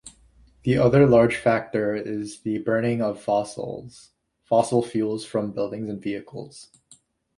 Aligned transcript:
The 0.63 0.79
other 0.79 1.05
large 1.05 1.35
factor 1.37 1.93
is 1.95 2.39
the 2.39 2.57
burning 2.57 3.03
of 3.03 3.21
fossil 3.21 3.85
fuels 4.49 5.25
from 5.25 5.51
buildings 5.51 5.89
and 5.89 6.01
vehicles. 6.01 6.71